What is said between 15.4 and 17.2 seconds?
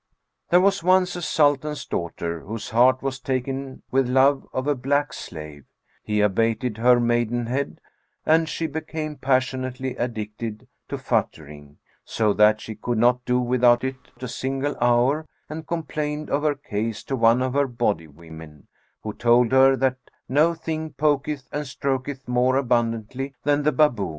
and complained of her case to